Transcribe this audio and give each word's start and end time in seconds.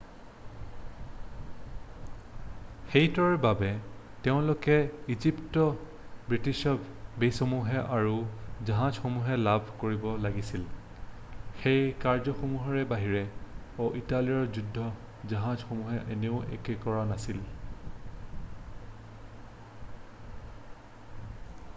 সেইটোৰ 2.93 3.35
বাবে 3.41 3.67
তেওঁলোকে 4.27 4.77
ইজিপ্তত 5.15 6.31
ব্ৰিটিছ 6.31 6.73
বেছসমূহ 7.23 7.75
আৰু 7.97 8.15
জাহাজসমূহ 8.71 9.29
লাভ 9.41 9.69
কৰিব 9.85 10.07
লাগিছিল 10.23 10.65
সেই 11.65 11.85
কাৰ্য্যসমূহৰ 12.07 12.81
বাহিৰেও 12.95 13.87
ইটালীৰ 14.01 14.49
যুদ্ধৰ 14.59 14.89
জাহাজসমূহে 15.35 16.01
আন 16.15 16.27
একো 16.59 16.79
কৰা 16.87 17.05
নাছিল 17.13 17.45